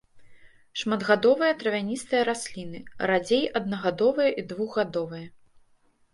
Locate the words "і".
4.43-4.47